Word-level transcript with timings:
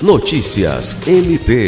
Notícias 0.00 1.08
MP. 1.08 1.66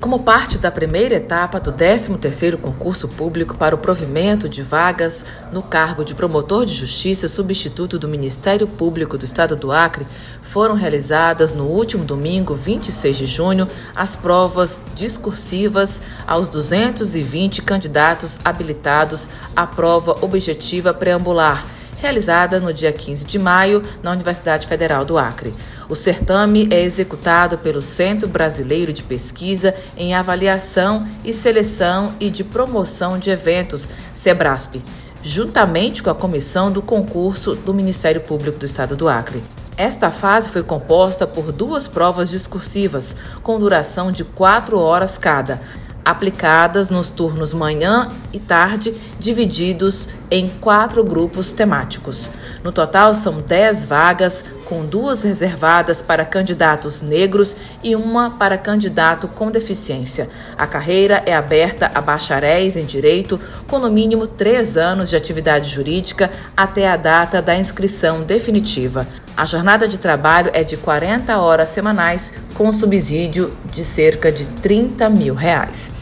Como 0.00 0.24
parte 0.24 0.58
da 0.58 0.68
primeira 0.68 1.14
etapa 1.14 1.60
do 1.60 1.72
13º 1.72 2.56
concurso 2.56 3.06
público 3.06 3.56
para 3.56 3.72
o 3.72 3.78
provimento 3.78 4.48
de 4.48 4.64
vagas 4.64 5.24
no 5.52 5.62
cargo 5.62 6.04
de 6.04 6.12
promotor 6.12 6.66
de 6.66 6.74
justiça 6.74 7.28
substituto 7.28 8.00
do 8.00 8.08
Ministério 8.08 8.66
Público 8.66 9.16
do 9.16 9.24
Estado 9.24 9.54
do 9.54 9.70
Acre, 9.70 10.08
foram 10.42 10.74
realizadas 10.74 11.52
no 11.52 11.66
último 11.66 12.04
domingo, 12.04 12.52
26 12.52 13.16
de 13.16 13.26
junho, 13.26 13.68
as 13.94 14.16
provas 14.16 14.80
discursivas 14.96 16.02
aos 16.26 16.48
220 16.48 17.62
candidatos 17.62 18.40
habilitados 18.44 19.30
à 19.54 19.68
prova 19.68 20.16
objetiva 20.20 20.92
preambular 20.92 21.64
realizada 22.02 22.58
no 22.58 22.74
dia 22.74 22.92
15 22.92 23.24
de 23.24 23.38
maio 23.38 23.80
na 24.02 24.10
Universidade 24.10 24.66
Federal 24.66 25.04
do 25.04 25.16
Acre. 25.16 25.54
O 25.88 25.94
certame 25.94 26.66
é 26.68 26.82
executado 26.82 27.56
pelo 27.58 27.80
Centro 27.80 28.28
Brasileiro 28.28 28.92
de 28.92 29.04
Pesquisa 29.04 29.72
em 29.96 30.12
Avaliação 30.12 31.06
e 31.24 31.32
Seleção 31.32 32.12
e 32.18 32.28
de 32.28 32.42
Promoção 32.42 33.20
de 33.20 33.30
Eventos, 33.30 33.88
SEBRASP, 34.12 34.82
juntamente 35.22 36.02
com 36.02 36.10
a 36.10 36.14
comissão 36.14 36.72
do 36.72 36.82
concurso 36.82 37.54
do 37.54 37.72
Ministério 37.72 38.20
Público 38.20 38.58
do 38.58 38.66
Estado 38.66 38.96
do 38.96 39.08
Acre. 39.08 39.40
Esta 39.76 40.10
fase 40.10 40.50
foi 40.50 40.62
composta 40.62 41.26
por 41.26 41.52
duas 41.52 41.86
provas 41.86 42.28
discursivas, 42.28 43.16
com 43.42 43.58
duração 43.58 44.10
de 44.12 44.24
quatro 44.24 44.78
horas 44.78 45.16
cada, 45.16 45.62
aplicadas 46.04 46.90
nos 46.90 47.08
turnos 47.08 47.52
manhã 47.52 48.08
e 48.32 48.38
tarde, 48.38 48.94
divididos 49.18 50.08
em 50.30 50.48
quatro 50.60 51.04
grupos 51.04 51.52
temáticos. 51.52 52.30
No 52.64 52.72
total, 52.72 53.14
são 53.14 53.40
dez 53.40 53.84
vagas, 53.84 54.44
com 54.64 54.86
duas 54.86 55.22
reservadas 55.22 56.00
para 56.00 56.24
candidatos 56.24 57.02
negros 57.02 57.56
e 57.82 57.94
uma 57.94 58.30
para 58.30 58.56
candidato 58.56 59.28
com 59.28 59.50
deficiência. 59.50 60.30
A 60.56 60.66
carreira 60.66 61.22
é 61.26 61.34
aberta 61.34 61.90
a 61.92 62.00
bacharéis 62.00 62.76
em 62.76 62.84
direito, 62.84 63.38
com 63.68 63.78
no 63.78 63.90
mínimo 63.90 64.26
três 64.26 64.76
anos 64.76 65.10
de 65.10 65.16
atividade 65.16 65.68
jurídica 65.68 66.30
até 66.56 66.88
a 66.88 66.96
data 66.96 67.42
da 67.42 67.56
inscrição 67.56 68.22
definitiva. 68.22 69.06
A 69.36 69.44
jornada 69.44 69.88
de 69.88 69.98
trabalho 69.98 70.50
é 70.54 70.62
de 70.62 70.76
40 70.76 71.38
horas 71.38 71.70
semanais, 71.70 72.34
com 72.54 72.70
subsídio 72.72 73.56
de 73.72 73.82
cerca 73.82 74.30
de 74.30 74.44
30 74.46 75.08
mil 75.08 75.34
reais. 75.34 76.01